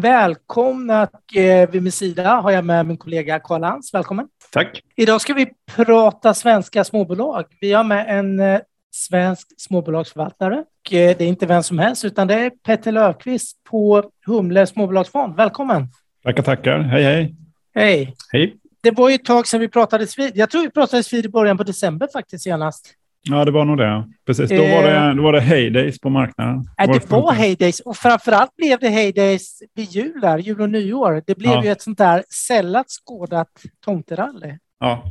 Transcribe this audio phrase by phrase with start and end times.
[0.00, 3.94] Välkomna och eh, vid min sida har jag med min kollega Karl Lantz.
[3.94, 4.28] Välkommen.
[4.52, 4.82] Tack.
[4.96, 7.44] Idag ska vi prata svenska småbolag.
[7.60, 10.54] Vi har med en eh, svensk småbolagsförvaltare.
[10.58, 14.66] Och, eh, det är inte vem som helst, utan det är Petter Löfqvist på Humle
[14.66, 15.36] småbolagsfond.
[15.36, 15.88] Välkommen.
[16.22, 16.78] Tackar, tackar.
[16.78, 17.34] Hej, hej.
[17.74, 18.14] Hej.
[18.32, 18.56] Hej.
[18.82, 20.36] Det var ju ett tag sedan vi pratades vid.
[20.36, 22.94] Jag tror vi pratades vid i början på december faktiskt senast.
[23.30, 24.04] Ja, det var nog det.
[24.26, 26.64] Precis, då var det, då var det heydays på marknaden.
[26.82, 31.22] Äh, det var heydays och framförallt blev det heydays vid jul, där, jul och nyår.
[31.26, 31.64] Det blev Ja.
[31.64, 33.48] ju ett sånt där sällan skådat
[33.84, 34.58] tomterally.
[34.80, 35.02] Ja.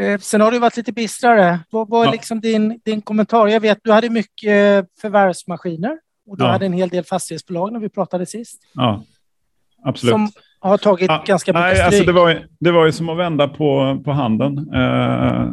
[0.00, 1.58] Eh, Sen har det varit lite bistrare.
[1.70, 2.12] Vad vad är Ja.
[2.12, 3.46] liksom din, din kommentar?
[3.48, 5.98] Jag vet du hade mycket förvärvsmaskiner
[6.30, 6.50] och du Ja.
[6.50, 8.62] hade en hel del fastighetsbolag när vi pratade sist.
[8.74, 9.02] ja,
[9.84, 10.12] absolut.
[10.12, 10.28] Som
[10.60, 11.86] har tagit Ja, ganska mycket Nej, stryk.
[11.86, 14.58] alltså det, var, ju- det var ju som att vända på, på handen.
[14.74, 15.48] Eh,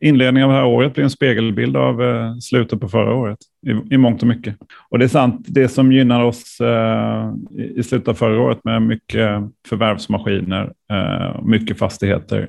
[0.00, 3.94] inledningen av det här året blir en spegelbild av eh, slutet på förra året i,
[3.94, 4.56] i mångt och mycket.
[4.88, 8.64] Och det är sant, det som gynnar oss eh, i, i slutet av förra året
[8.64, 12.48] med mycket förvärvsmaskiner, eh, mycket fastigheter.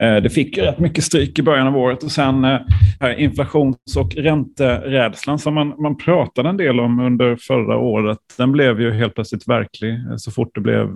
[0.00, 2.60] Eh, det fick ju rätt mycket stryk i början av året och sen eh,
[3.00, 8.52] här inflations och ränterädslan som man, man pratade en del om under förra året, den
[8.52, 10.86] blev ju helt plötsligt verklig eh, så fort det blev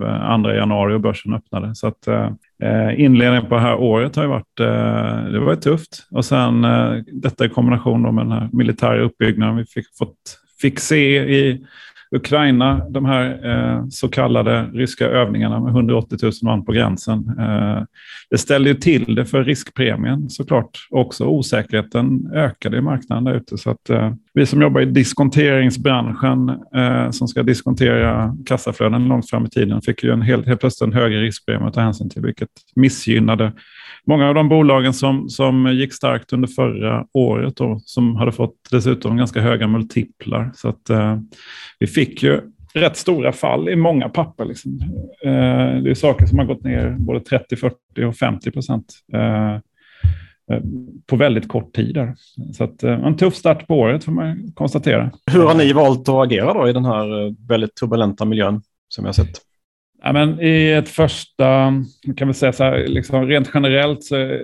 [0.43, 1.75] 2 januari och börsen öppnade.
[1.75, 2.07] Så att,
[2.97, 4.57] inledningen på det här året har ju varit,
[5.31, 6.07] det var tufft.
[6.11, 6.61] Och sen
[7.11, 11.65] detta i kombination med den här militära uppbyggnaden vi fick, fått, fick se i
[12.15, 17.35] Ukraina, de här eh, så kallade ryska övningarna med 180 000 man på gränsen.
[17.39, 17.83] Eh,
[18.29, 20.87] det ställde ju till det för riskpremien såklart.
[20.89, 23.57] Också osäkerheten ökade i marknaden där ute.
[23.57, 29.45] Så att, eh, vi som jobbar i diskonteringsbranschen eh, som ska diskontera kassaflöden långt fram
[29.45, 32.21] i tiden fick ju en helt, helt plötsligt en högre riskpremie att ta hänsyn till,
[32.21, 33.51] vilket missgynnade
[34.07, 38.55] många av de bolagen som, som gick starkt under förra året och som hade fått
[38.71, 40.51] dessutom ganska höga multiplar.
[40.55, 41.19] Så att, eh,
[41.79, 42.41] vi fick ju
[42.73, 44.45] rätt stora fall i många papper.
[44.45, 44.79] Liksom.
[45.25, 47.75] Eh, det är saker som har gått ner både 30, 40
[48.07, 49.53] och 50 procent eh,
[50.51, 50.61] eh,
[51.05, 51.95] på väldigt kort tid.
[51.95, 52.15] Där.
[52.53, 55.11] Så att, eh, en tuff start på året får man konstatera.
[55.31, 59.03] Hur har ni valt att agera då i den här eh, väldigt turbulenta miljön som
[59.03, 59.41] vi har sett?
[60.05, 61.73] Ja, men I ett första,
[62.17, 64.39] kan vi säga så här, liksom rent generellt så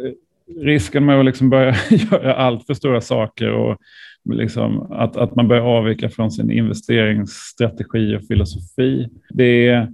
[0.59, 1.75] risken med att liksom börja
[2.11, 3.77] göra allt för stora saker och
[4.33, 9.09] liksom att, att man börjar avvika från sin investeringsstrategi och filosofi.
[9.29, 9.87] Det är,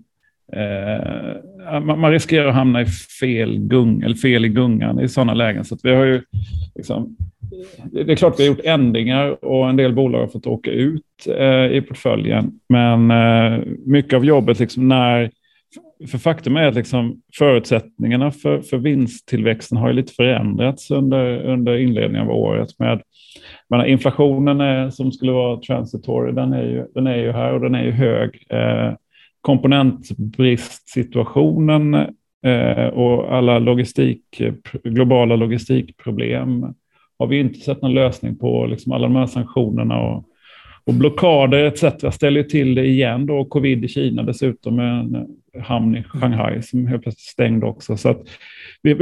[0.54, 2.86] eh, man, man riskerar att hamna i
[3.20, 5.66] fel, gung, eller fel i gungan i sådana lägen.
[5.66, 6.22] Så att vi har ju
[6.76, 7.16] liksom,
[7.92, 10.72] det det är klart vi har gjort ändringar och en del bolag har fått åka
[10.72, 12.52] ut eh, i portföljen.
[12.70, 15.32] Men eh, mycket av jobbet liksom när
[16.08, 21.78] för faktum är att liksom förutsättningarna för, för vinsttillväxten har ju lite förändrats under, under
[21.78, 22.80] inledningen av året.
[22.80, 23.02] Med,
[23.70, 27.62] menar, inflationen är, som skulle vara transitory, den är ju, den är ju här och
[27.62, 28.46] den är ju hög.
[28.50, 28.94] Eh,
[29.42, 31.94] komponentbristsituationen
[32.46, 34.42] eh, och alla logistik,
[34.84, 36.66] globala logistikproblem
[37.20, 38.66] har vi inte sett någon lösning på.
[38.66, 40.24] Liksom alla de här sanktionerna och,
[40.86, 42.16] och blockader etc.
[42.16, 43.26] ställer till det igen.
[43.26, 43.46] Då.
[43.46, 45.28] Covid i Kina dessutom med en
[45.62, 47.97] hamn i Shanghai som helt plötsligt stängde också.
[47.97, 48.22] Så att
[48.81, 48.95] vi,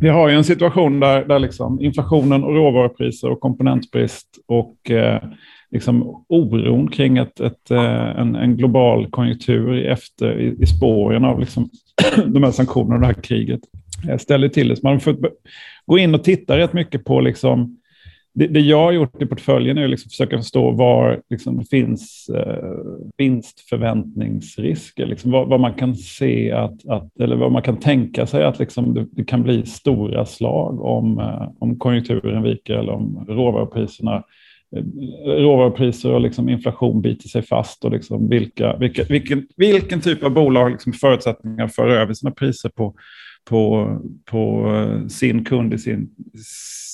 [0.00, 5.22] vi har ju en situation där, där liksom inflationen och råvarupriser och komponentbrist och eh,
[5.70, 11.24] liksom oron kring ett, ett, eh, en, en global konjunktur i, efter, i, i spåren
[11.24, 11.70] av liksom
[12.26, 13.60] de här sanktionerna och det här kriget
[14.08, 14.76] eh, ställer till det.
[14.76, 15.20] Så man har fått
[15.86, 17.78] gå in och titta rätt mycket på liksom,
[18.38, 21.64] det, det jag har gjort i portföljen är att liksom försöka förstå var liksom, det
[21.64, 22.72] finns eh,
[23.16, 25.06] vinstförväntningsrisker.
[25.06, 28.58] Liksom, vad, vad man kan se att, att, eller vad man kan tänka sig att
[28.58, 34.24] liksom, det, det kan bli stora slag om, eh, om konjunkturen viker eller om råvarupriserna
[34.76, 34.84] eh,
[35.26, 40.30] råvarupriser och liksom inflation biter sig fast och liksom vilka, vilka, vilken, vilken typ av
[40.30, 42.94] bolag har liksom förutsättningar för över sina priser på,
[43.48, 43.92] på,
[44.24, 46.10] på eh, sin kund i sin,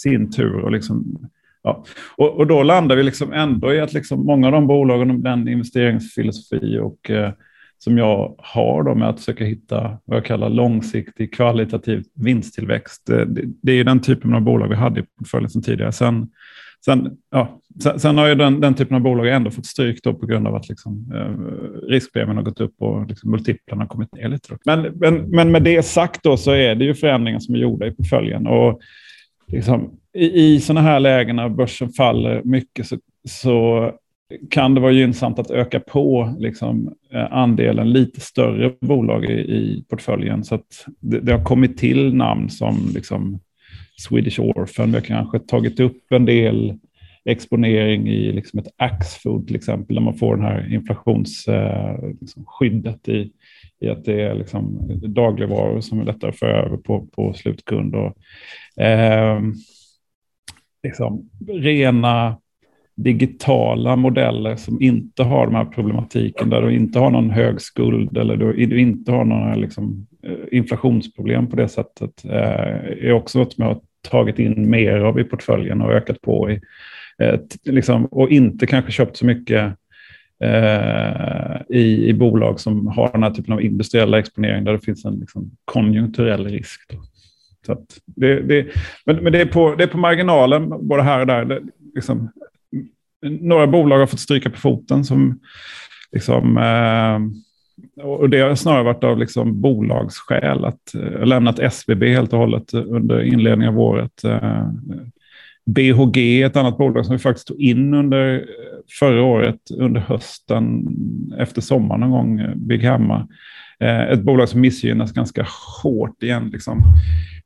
[0.03, 0.59] sin tur.
[0.59, 1.29] Och, liksom,
[1.65, 1.85] ja.
[2.17, 5.19] och, och då landar vi liksom ändå i att liksom många av de bolagen och
[5.19, 7.31] den investeringsfilosofi och, eh,
[7.79, 13.07] som jag har då med att försöka hitta vad jag kallar långsiktig kvalitativ vinsttillväxt.
[13.07, 15.93] Det, det, är den typen av bolag vi hade i portföljen sedan tidigare.
[15.93, 16.29] Sen,
[16.85, 20.15] Sen, ja, sen, sen, har ju den, den typen av bolag ändå fått stryk då
[20.15, 24.15] på grund av att liksom, eh, riskpremien har gått upp och liksom, multiplarna har kommit
[24.15, 24.59] ner lite.
[24.65, 27.87] Men, men, men med det sagt då så är det ju förändringar som är gjorda
[27.87, 28.47] i portföljen.
[28.47, 28.81] Och
[29.47, 32.97] liksom, i, I sådana här lägen när börsen faller mycket så,
[33.29, 33.91] så
[34.51, 39.85] kan det vara gynnsamt att öka på liksom, eh, andelen lite större bolag i, i
[39.89, 40.45] portföljen.
[40.45, 43.41] Så att det, det, har kommit till namn som liksom,
[44.09, 44.91] Swedish Orphan.
[44.91, 46.79] Vi har kanske tagit upp en del
[47.25, 53.15] exponering i liksom ett Axfood till exempel, där man får den här inflationsskyddet eh, liksom,
[53.15, 53.31] i,
[53.85, 57.95] i att det är liksom dagligvaror som är lättare att föra över på, på slutkund.
[57.95, 58.17] Och,
[58.83, 59.41] eh,
[60.83, 62.37] liksom, rena
[62.97, 68.17] digitala modeller som inte har de här problematiken, där du inte har någon hög skuld
[68.17, 73.53] eller du inte har några liksom, eh, inflationsproblem på det sättet, eh, är också något
[73.53, 73.81] som jag har
[74.11, 76.61] tagit in mer av i portföljen och ökat på i.
[77.19, 79.75] Eh, liksom, och inte kanske köpt så mycket
[80.45, 85.05] Eh, i, i bolag som har den här typen av industriella exponering där det finns
[85.05, 86.81] en liksom, konjunkturell risk.
[86.89, 87.03] Då.
[87.67, 88.67] Så det, det,
[89.05, 91.45] men men det, är på, det är på marginalen, både här och där.
[91.45, 91.61] Det,
[91.95, 92.31] liksom,
[93.23, 95.41] några bolag har fått stryka på foten som
[96.13, 97.19] liksom, eh,
[98.05, 100.65] och det har snarare varit av liksom bolagsskäl.
[100.65, 104.25] Att eh, lämnat SBB helt och hållet under inledningen av året.
[104.25, 104.69] Eh,
[105.67, 108.43] BHG är ett annat bolag som vi faktiskt tog in under eh,
[108.99, 110.87] förra året, under hösten,
[111.39, 113.27] efter sommaren någon gång, eh, Bygghammar.
[113.81, 115.47] Eh, ett bolag som missgynnas ganska
[115.83, 116.51] hårt igen.
[116.53, 116.83] Liksom.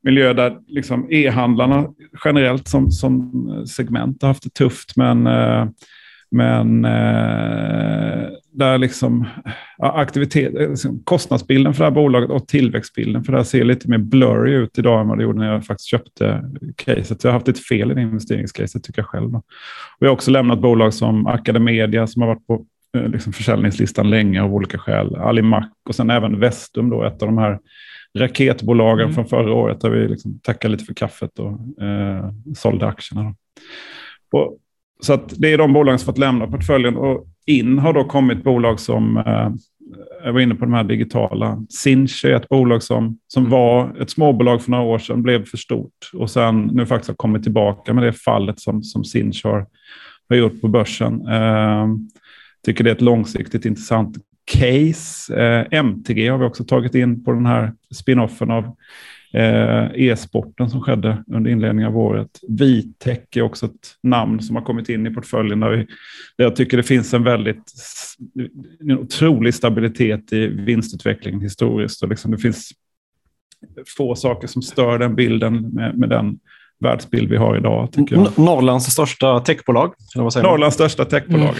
[0.01, 1.87] Miljö där liksom e-handlarna
[2.25, 5.27] generellt som, som segment har haft det tufft, men
[6.31, 9.25] men eh, där liksom
[9.77, 13.97] aktivitet, liksom kostnadsbilden för det här bolaget och tillväxtbilden för det här ser lite mer
[13.97, 17.23] blurry ut idag än vad det gjorde när jag faktiskt köpte caset.
[17.23, 19.35] Jag har haft ett fel i det investeringscaset tycker jag själv.
[19.35, 19.43] Och
[19.99, 22.65] jag har också lämnat bolag som Academedia som har varit på
[22.97, 25.15] eh, liksom försäljningslistan länge av olika skäl.
[25.15, 27.59] Alimac och sen även Vestum, då, ett av de här
[28.17, 29.15] raketbolagen mm.
[29.15, 33.35] från förra året där vi liksom tackade lite för kaffet och eh, sålde aktierna.
[34.31, 34.57] Och
[35.01, 36.97] så att det är de bolagen som fått lämna portföljen.
[36.97, 39.49] Och in har då kommit bolag som, eh,
[40.23, 41.65] jag var inne på de här digitala.
[41.69, 43.51] Sinch är ett bolag som, som mm.
[43.51, 47.15] var ett småbolag för några år sedan, blev för stort och sen nu faktiskt har
[47.15, 49.65] kommit tillbaka med det fallet som, som Sinch har,
[50.29, 51.27] har gjort på börsen.
[51.27, 51.87] Eh,
[52.65, 55.35] tycker det är ett långsiktigt intressant case.
[55.35, 58.75] Eh, MTG har vi också tagit in på den här spinoffen av
[59.33, 62.39] Eh, e-sporten som skedde under inledningen av året.
[62.47, 65.77] Vitec är också ett namn som har kommit in i portföljen där, vi,
[66.37, 67.73] där jag tycker det finns en väldigt
[68.79, 72.03] en otrolig stabilitet i vinstutvecklingen historiskt.
[72.03, 72.71] Och liksom det finns
[73.97, 76.39] få saker som stör den bilden med, med den
[76.79, 77.91] världsbild vi har idag.
[77.91, 78.39] Tycker jag.
[78.39, 79.93] Norrlands största techbolag?
[80.15, 81.55] Norrlands största techbolag.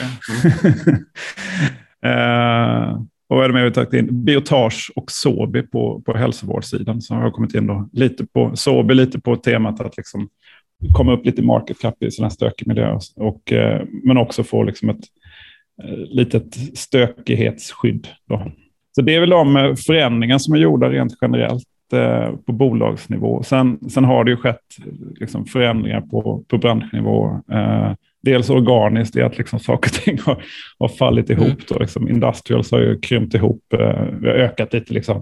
[2.04, 2.94] Mm.
[2.94, 4.24] uh, Och vad är det mer vi tagit in?
[4.26, 7.02] Biotage och Sobi på, på hälsovårdssidan.
[7.02, 10.30] Så har jag kommit in då lite på Sobi, lite på temat att liksom
[10.94, 13.00] komma upp lite market cap i sådana här stökig miljö.
[13.16, 15.04] Och, eh, men också få liksom ett
[15.84, 18.08] eh, litet stökighetsskydd.
[18.30, 18.52] Då.
[18.96, 21.79] Så det är väl de eh, förändringar som är gjorda rent generellt eh,
[22.46, 23.44] på bolagsnivå.
[23.44, 24.78] Sen, sen har det ju skett
[25.20, 27.42] liksom, förändringar på, på branschnivå.
[27.52, 30.44] Eh, dels organiskt i att liksom saker och ting har,
[30.80, 31.48] har fallit ihop.
[31.48, 31.58] Mm.
[31.70, 35.18] Då, liksom Industrials har ju krympt ihop, eh, vi har ökat lite, liksom,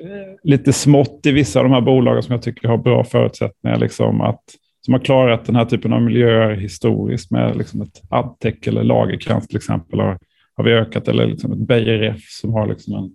[0.00, 3.78] eh, lite smått i vissa av de här bolagen som jag tycker har bra förutsättningar.
[3.78, 4.42] Liksom, att,
[4.84, 9.48] som har klarat den här typen av miljöer historiskt med liksom ett Adtech eller Lagerkrans
[9.48, 10.18] till exempel har,
[10.56, 11.08] har vi ökat.
[11.08, 13.10] Eller liksom ett Beijer som har liksom en,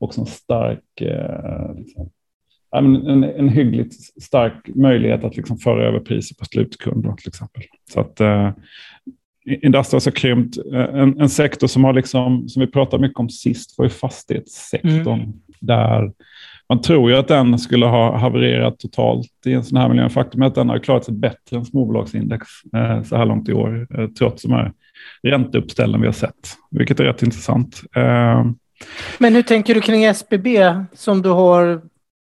[0.00, 2.10] också en stark eh, liksom,
[2.76, 7.62] en, en hyggligt stark möjlighet att liksom föra över priser på slutkund till exempel.
[7.92, 8.50] Så att eh,
[9.62, 10.58] Industrials har krympt.
[10.72, 13.88] Eh, en, en, sektor som, har liksom, som vi pratade mycket om sist var ju
[13.88, 15.20] fastighetssektorn.
[15.20, 15.32] Mm.
[15.60, 16.12] Där
[16.68, 20.08] man tror ju att den skulle ha havererat totalt i en sån här miljö.
[20.08, 23.52] Faktum är att den har klarat sig bättre än småbolagsindex eh, så här långt i
[23.52, 24.72] år, eh, trots de här
[25.22, 27.82] ränteuppställningarna vi har sett, vilket är rätt intressant.
[27.96, 28.44] Eh,
[29.18, 31.80] men hur tänker du kring SBB som du har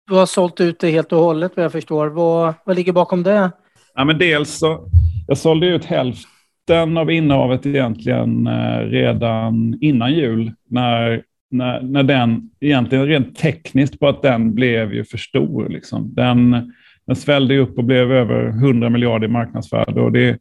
[0.07, 2.07] du har sålt ut det helt och hållet vad jag förstår.
[2.07, 3.51] Vad, vad ligger bakom det?
[3.95, 4.89] Ja, men dels så,
[5.27, 10.51] jag sålde ut hälften av innehavet egentligen eh, redan innan jul.
[10.69, 15.69] När, när, när den, egentligen rent tekniskt på att den blev ju för stor.
[15.69, 16.13] Liksom.
[16.13, 16.73] Den,
[17.07, 20.01] den svällde upp och blev över 100 miljarder i marknadsvärde.
[20.01, 20.37] Och det,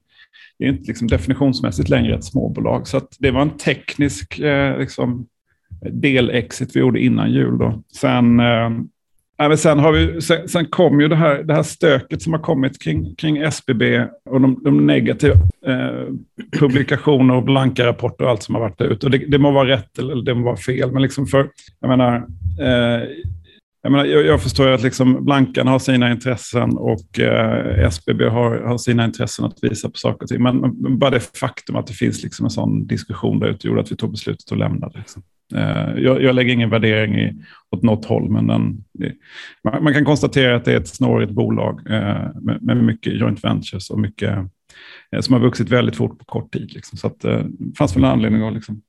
[0.58, 2.88] det är inte liksom definitionsmässigt längre ett småbolag.
[2.88, 5.26] Så det var en teknisk eh, liksom,
[5.90, 7.58] del-exit vi gjorde innan jul.
[7.58, 7.82] Då.
[7.92, 8.70] Sen eh,
[9.48, 12.40] men sen, har vi, sen, sen kom ju det här, det här stöket som har
[12.40, 15.34] kommit kring, kring SBB och de, de negativa
[15.66, 16.06] eh,
[16.58, 19.06] publikationer och blanka rapporter och allt som har varit ute.
[19.06, 21.88] Och det, det må vara rätt eller det må vara fel, men liksom för, jag
[21.88, 22.16] menar,
[22.60, 23.08] eh,
[23.82, 28.60] jag, menar, jag, jag förstår att liksom Blankan har sina intressen och eh, SBB har,
[28.60, 30.42] har sina intressen att visa på saker och ting.
[30.42, 33.80] Men, men bara det faktum att det finns liksom en sån diskussion där ute gjorde
[33.80, 34.98] att vi tog beslutet att lämna det.
[34.98, 35.22] Liksom.
[35.54, 37.34] Eh, jag, jag, lägger ingen värdering i,
[37.70, 39.12] åt något håll, men den, det,
[39.64, 43.44] man, man, kan konstatera att det är ett snårigt bolag eh, med, med, mycket joint
[43.44, 44.38] ventures och mycket
[45.12, 46.72] eh, som har vuxit väldigt fort på kort tid.
[46.72, 46.98] Liksom.
[46.98, 47.46] Så att, det
[47.78, 48.82] fanns väl en anledning att, liksom,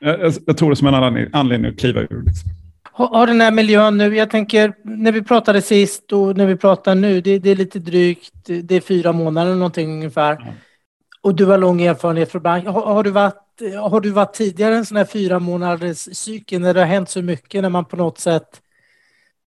[0.00, 2.22] jag, jag, tror det som en anledning, anledning att kliva ur.
[2.26, 2.50] Liksom.
[2.94, 6.94] Har den här miljön nu, jag tänker när vi pratade sist och när vi pratar
[6.94, 10.32] nu, det, det är lite drygt, det är fyra månader någonting ungefär.
[10.40, 10.52] Ja.
[11.22, 12.66] Och du har lång erfarenhet från bank.
[12.66, 16.74] Har, har, du varit, har du varit tidigare en sån här fyra månaders cykel när
[16.74, 18.48] det har hänt så mycket, när man på något sätt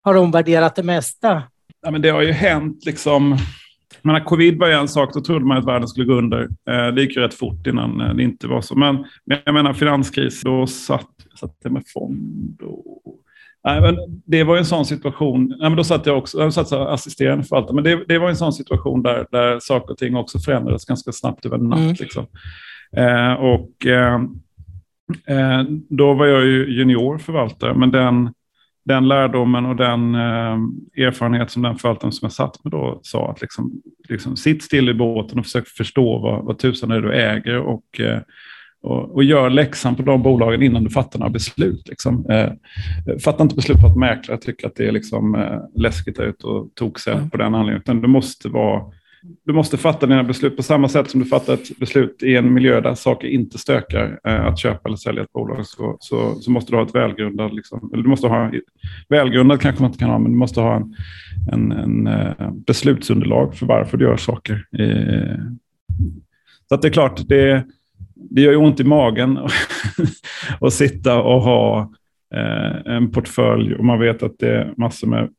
[0.04, 1.44] har omvärderat det mesta?
[1.82, 3.38] Ja, men det har ju hänt liksom.
[4.02, 6.44] Men covid var ju en sak, då trodde man att världen skulle gå under.
[6.44, 8.76] Eh, det gick ju rätt fort innan eh, det inte var så.
[8.76, 9.06] Men,
[9.46, 11.10] jag menar finanskris, då satt,
[11.40, 13.14] satt jag med fond och
[13.64, 16.72] Nej, men det var en sån situation, nej, men då satt jag också, jag satt
[16.72, 20.40] assisterande förvaltare, men det, det var en sån situation där, där saker och ting också
[20.40, 21.80] förändrades ganska snabbt över en natt.
[21.80, 21.96] Mm.
[22.00, 22.28] Liksom.
[22.96, 24.22] Eh, och eh,
[25.28, 28.34] eh, då var jag ju junior förvaltare, men den,
[28.86, 33.42] den lärdomen och den erfarenhet som den förvaltaren som jag satt med då sa att
[33.42, 37.58] liksom, liksom, sitt still i båten och försök förstå vad, vad tusan är du äger
[37.58, 38.02] och
[38.82, 41.88] och, och gör läxan på de bolagen innan du fattar några beslut.
[41.88, 42.26] Liksom.
[43.24, 47.14] Fatta inte beslut på att mäklare tycker att det är liksom, läskigt ut och sig
[47.14, 47.30] mm.
[47.30, 47.82] på den anledningen.
[47.82, 48.84] Utan du måste, vara,
[49.46, 52.54] du måste fatta dina beslut på samma sätt som du fattar ett beslut i en
[52.54, 54.20] miljö där saker inte stökar.
[54.28, 57.54] Eh, att köpa eller sälja ett bolag så, så, så måste du ha ett välgrundat,
[57.54, 58.52] liksom, eller du måste ha,
[59.10, 60.96] välgrundat kanske man inte kan ha, men du måste ha en,
[61.52, 64.66] en, en eh, beslutsunderlag för varför du gör saker.
[64.80, 65.38] Eh,
[66.70, 67.64] så att det är klart, det
[68.30, 69.40] det gör ju ont i magen
[70.62, 71.92] att sitta och ha
[72.36, 75.30] eh, en portfölj och man vet att det är massor med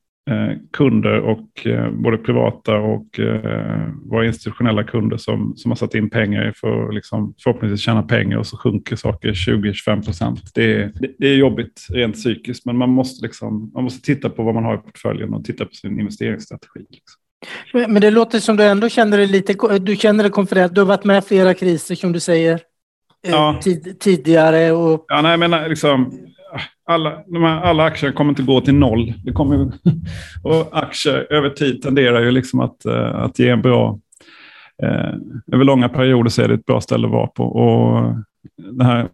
[0.72, 6.10] kunder och eh, både privata och eh, våra institutionella kunder som, som har satt in
[6.10, 10.54] pengar för att liksom, förhoppningsvis tjäna pengar och så sjunker saker 20-25 procent.
[10.54, 14.42] Det, det, det, är jobbigt rent psykiskt men man måste, liksom, man måste titta på
[14.42, 16.86] vad man har i portföljen och titta på sin investeringsstrategi.
[16.90, 17.92] Liksom.
[17.92, 20.74] Men det låter som du ändå känner dig lite, du känner dig konfident.
[20.74, 22.54] Du har varit med flera kriser som du säger
[23.26, 23.60] eh, ja.
[23.62, 24.72] tid, tidigare.
[24.72, 25.04] Och...
[25.08, 26.27] Ja, nej, men liksom,
[26.86, 29.14] alla, de här, alla aktier kommer inte gå till noll.
[29.24, 29.56] Det kommer,
[30.42, 33.98] och aktier över tid tenderar ju liksom att, eh, att ge en bra...
[34.82, 35.14] Eh,
[35.52, 37.44] över långa perioder så är det ett bra ställe att vara på.
[37.44, 38.14] Och
[38.56, 39.08] den här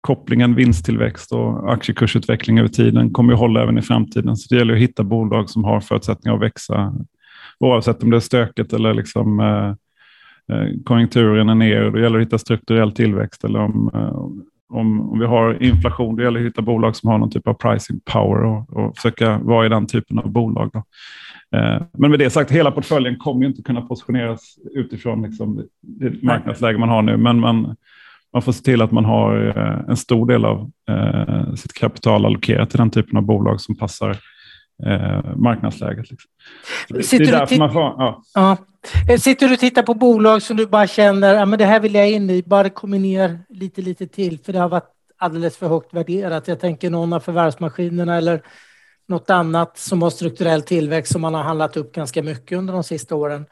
[0.00, 4.36] kopplingen vinsttillväxt och aktiekursutveckling över tiden kommer att hålla även i framtiden.
[4.36, 6.94] Så det gäller att hitta bolag som har förutsättningar att växa
[7.60, 9.68] oavsett om det är stökigt eller liksom, eh,
[10.56, 11.90] eh, konjunkturen är ner.
[11.90, 13.44] Då gäller det att hitta strukturell tillväxt.
[13.44, 17.18] Eller om, eh, om, om vi har inflation, det gäller att hitta bolag som har
[17.18, 20.70] någon typ av pricing power och, och försöka vara i den typen av bolag.
[20.72, 20.78] Då.
[21.58, 26.22] Eh, men med det sagt, hela portföljen kommer ju inte kunna positioneras utifrån liksom, det
[26.22, 27.16] marknadsläge man har nu.
[27.16, 27.76] Men man,
[28.32, 32.26] man får se till att man har eh, en stor del av eh, sitt kapital
[32.26, 34.16] allokerat till den typen av bolag som passar
[34.86, 36.10] eh, marknadsläget.
[36.10, 36.30] Liksom.
[37.02, 37.82] Sitter det är därför man får...
[37.82, 38.22] Ja.
[38.34, 38.56] ja.
[39.08, 41.80] Eh, sitter du och tittar på bolag som du bara känner att ja, det här
[41.80, 44.90] vill jag in i, bara det kommer ner lite, lite till, för det har varit
[45.18, 46.48] alldeles för högt värderat.
[46.48, 48.42] Jag tänker någon av förvärvsmaskinerna eller
[49.08, 52.84] något annat som har strukturell tillväxt som man har handlat upp ganska mycket under de
[52.84, 53.46] sista åren.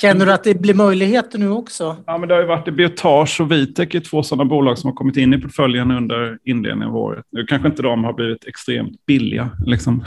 [0.00, 1.96] Känner du att det blir möjligheter nu också?
[2.06, 4.94] Ja, men det har ju varit Biotage och Vitek är två sådana bolag som har
[4.94, 7.24] kommit in i portföljen under inledningen av året.
[7.32, 9.50] Nu kanske inte de har blivit extremt billiga.
[9.66, 10.04] Liksom.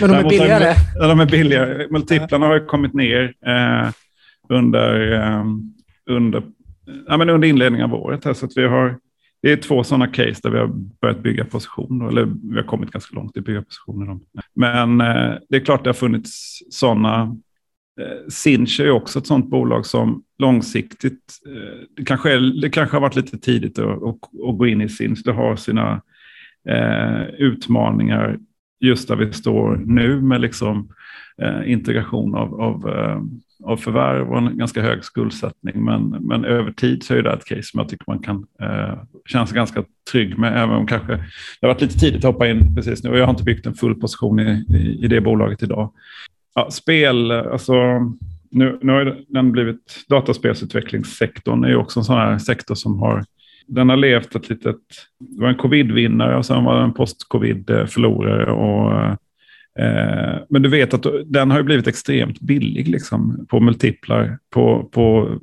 [0.00, 0.74] Men de är billigare?
[0.94, 1.86] Ja, de är billigare.
[1.90, 3.90] Multiplarna har ju kommit ner eh,
[4.48, 5.44] under, eh,
[6.10, 6.42] under,
[7.08, 8.24] ja, men under inledningen av året.
[8.24, 8.98] Här, så vi har,
[9.42, 12.90] det är två sådana case där vi har börjat bygga positioner, eller vi har kommit
[12.90, 14.18] ganska långt i att bygga positioner.
[14.54, 17.36] Men eh, det är klart det har funnits sådana
[18.00, 22.96] Eh, Sinch är också ett sådant bolag som långsiktigt, eh, det kanske, är, det kanske
[22.96, 25.22] har varit lite tidigt att, att, att gå in i Sinch.
[25.24, 26.02] Det har sina
[26.68, 28.38] eh, utmaningar
[28.80, 30.88] just där vi står nu med liksom,
[31.42, 33.20] eh, integration av, av, eh,
[33.64, 35.84] av förvärv och en ganska hög skuldsättning.
[35.84, 38.98] Men, men över tid så är det ett case som jag tycker man kan eh,
[39.26, 41.12] känna sig ganska trygg med, även om kanske
[41.60, 43.10] det har varit lite tidigt att hoppa in precis nu.
[43.10, 45.92] Och jag har inte byggt en full position i, i, i det bolaget idag.
[46.54, 47.74] Ja, spel, alltså
[48.50, 53.24] nu, nu har den blivit, dataspelsutvecklingssektorn är ju också en sån här sektor som har,
[53.66, 54.76] den har levt ett litet,
[55.18, 58.52] det var en covid-vinnare och sen var det en post-covid-förlorare.
[58.52, 59.02] Och,
[59.84, 65.38] eh, men du vet att den har blivit extremt billig liksom, på multiplar, på, på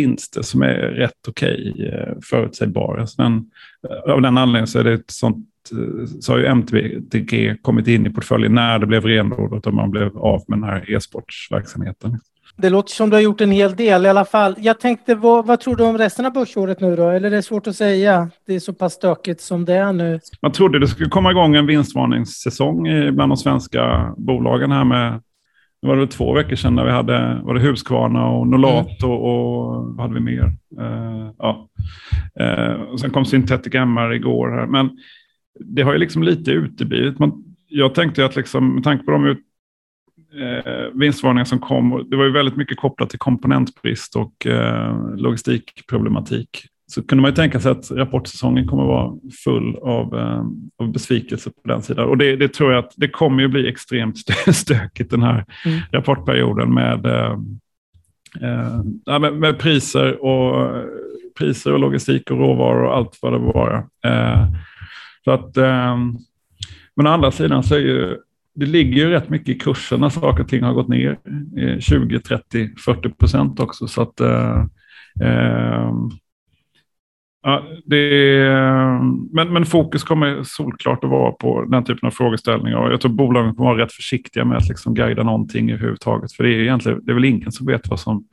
[0.00, 3.06] vinster som är rätt okej, okay, eh, förutsägbara.
[3.06, 3.44] Så den,
[4.06, 8.06] av den anledningen så är det ett sånt Eh, så har ju MTG kommit in
[8.06, 12.18] i portföljen när det blev renodlat och man blev av med den här e-sportsverksamheten.
[12.56, 14.54] Det låter som du har gjort en hel del i alla fall.
[14.58, 17.08] Jag tänkte, vad, vad tror du om resten av börsåret nu då?
[17.08, 18.30] Eller är det svårt att säga?
[18.46, 20.20] Det är så pass stökigt som det är nu.
[20.42, 22.82] Man trodde det skulle komma igång en vinstvarningssäsong
[23.14, 25.20] bland de svenska bolagen här med
[25.82, 29.18] det var det två veckor sedan när vi hade var det Husqvarna och Nolato mm.
[29.18, 30.52] och vad hade vi mer?
[30.78, 31.68] Uh, ja.
[32.40, 34.66] Uh, och sen kom Synthetic MR igår här.
[34.66, 34.90] Men
[35.60, 37.18] det har ju liksom lite uteblivit.
[37.18, 39.38] Man, jag tänkte att liksom, med tanke på de ut,
[40.34, 44.46] uh, vinstvarningar som kom, det var ju väldigt mycket kopplat till komponentbrist och
[45.16, 49.12] logistikproblematik så kunde man ju tänka sig att rapportsäsongen kommer att vara
[49.44, 50.44] full av, eh,
[50.78, 52.08] av besvikelse på den sidan.
[52.08, 54.18] Och det, det, tror jag att det kommer ju bli extremt
[54.52, 55.80] stökigt den här mm.
[55.92, 57.38] rapportperioden med, eh,
[58.40, 60.84] eh, med, med, priser, och,
[61.38, 63.86] priser och logistik och råvaror och allt vad det var.
[64.04, 64.46] Eh,
[65.24, 65.96] så att, eh,
[66.96, 68.16] men å andra sidan så är ju
[68.54, 71.18] det ligger ju rätt mycket i kursen när saker och ting har gått ner
[71.80, 73.86] 20, 30, 40 procent också.
[73.86, 74.64] Så att, eh
[77.48, 77.98] Ja, det,
[79.32, 82.90] men, men fokus kommer solklart att vara på den typen av frågeställningar.
[82.90, 86.32] Jag tror bolagen kommer vara rätt försiktiga med att liksom guida någonting överhuvudtaget.
[86.32, 88.24] För det är egentligen det är väl ingen som vet vad som,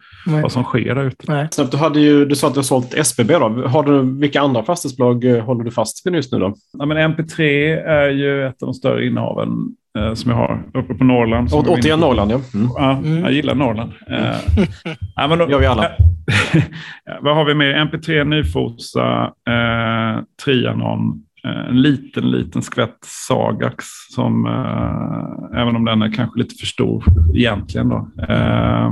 [0.41, 1.49] vad som sker där ute.
[1.71, 3.33] Du, hade ju, du sa att du har sålt SBB.
[3.33, 3.67] Då.
[3.67, 6.39] Har du, vilka andra fastighetsbolag eh, håller du fast vid just nu?
[6.39, 6.55] Då?
[6.77, 7.41] Ja, men MP3
[7.85, 9.49] är ju ett av de större innehaven
[9.97, 11.49] eh, som jag har uppe på Norrland.
[11.53, 12.39] Återigen Norrland, ja.
[12.53, 12.69] Mm.
[12.75, 13.23] Ja, mm.
[13.23, 13.91] jag gillar Norrland.
[14.09, 14.65] Eh,
[15.15, 15.91] ja, men då, gör vi alla.
[17.21, 17.73] vad har vi mer?
[17.73, 26.01] MP3, Nyfosa, eh, Trianon, eh, en liten, liten skvätt Sagax som, eh, även om den
[26.01, 27.03] är kanske lite för stor
[27.35, 27.89] egentligen.
[27.89, 28.09] Då.
[28.29, 28.91] Eh,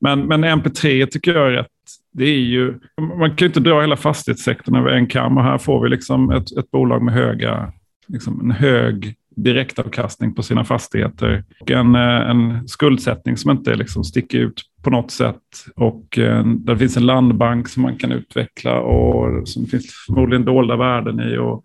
[0.00, 1.66] men, men MP3 tycker jag är rätt
[2.12, 2.78] det är ju,
[3.18, 6.30] man kan ju inte dra hela fastighetssektorn över en kam och här får vi liksom
[6.30, 7.72] ett, ett bolag med höga,
[8.08, 11.44] liksom en hög direktavkastning på sina fastigheter.
[11.60, 15.42] Och en, eh, en skuldsättning som inte liksom sticker ut på något sätt.
[15.76, 20.76] Och eh, där finns en landbank som man kan utveckla och som finns förmodligen dolda
[20.76, 21.38] värden i.
[21.38, 21.64] Och,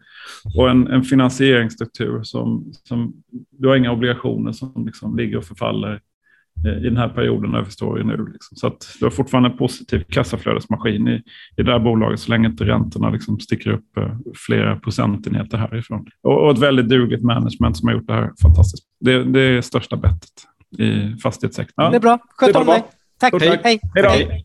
[0.58, 3.14] och en, en finansieringsstruktur som, som
[3.52, 6.02] du har inga obligationer som liksom ligger och förfaller
[6.68, 8.28] i den här perioden överstår ju nu.
[8.34, 8.58] Liksom.
[8.58, 11.22] Så att du har fortfarande en positiv kassaflödesmaskin i,
[11.58, 14.18] i det här bolaget så länge inte räntorna liksom sticker upp eh,
[14.48, 16.06] flera procentenheter härifrån.
[16.22, 18.84] Och, och ett väldigt dugligt management som har gjort det här fantastiskt.
[19.00, 20.30] Det, det är största bettet
[20.80, 21.86] i fastighetssektorn.
[21.86, 21.90] Ja.
[21.90, 22.20] Det är bra.
[22.38, 22.84] Sköt om dig.
[23.24, 23.40] Tack.
[23.40, 23.60] Hej.
[23.64, 23.80] Hej.
[23.96, 24.42] Hej.